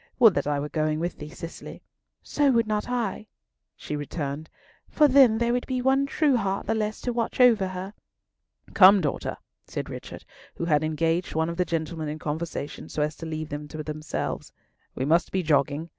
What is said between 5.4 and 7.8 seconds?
would be one true heart the less to watch over